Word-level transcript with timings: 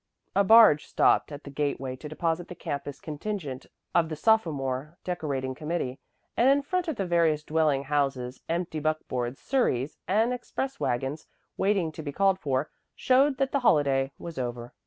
A 0.35 0.43
barge 0.43 0.87
stopped 0.87 1.31
at 1.31 1.43
the 1.43 1.51
gateway 1.51 1.95
to 1.97 2.09
deposit 2.09 2.47
the 2.47 2.55
campus 2.55 2.99
contingent 2.99 3.67
of 3.93 4.09
the 4.09 4.15
sophomore 4.15 4.97
decorating 5.03 5.53
committee, 5.53 5.99
and 6.35 6.49
in 6.49 6.63
front 6.63 6.87
of 6.87 6.95
the 6.95 7.05
various 7.05 7.43
dwelling 7.43 7.83
houses 7.83 8.41
empty 8.49 8.79
buckboards, 8.79 9.37
surreys 9.39 9.97
and 10.07 10.33
express 10.33 10.79
wagons, 10.79 11.27
waiting 11.55 11.91
to 11.91 12.01
be 12.01 12.11
called 12.11 12.39
for, 12.39 12.71
showed 12.95 13.37
that 13.37 13.51
the 13.51 13.59
holiday 13.59 14.11
was 14.17 14.39
over. 14.39 14.73